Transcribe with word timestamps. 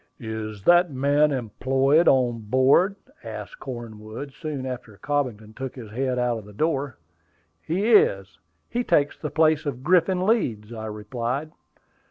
"Is 0.19 0.63
that 0.63 0.89
man 0.91 1.31
employed 1.31 2.07
on 2.07 2.39
board?" 2.39 2.95
asked 3.23 3.59
Cornwood, 3.59 4.33
soon 4.33 4.65
after 4.65 4.97
Cobbington 4.97 5.53
took 5.55 5.75
his 5.75 5.91
head 5.91 6.17
out 6.17 6.39
of 6.39 6.45
the 6.45 6.53
door. 6.53 6.97
"He 7.61 7.91
is; 7.91 8.39
he 8.67 8.83
takes 8.83 9.15
the 9.19 9.29
place 9.29 9.67
of 9.67 9.83
Griffin 9.83 10.25
Leeds," 10.25 10.73
I 10.73 10.87
replied. 10.87 11.51